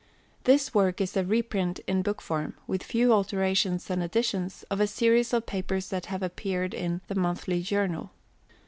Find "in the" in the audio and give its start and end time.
6.73-7.13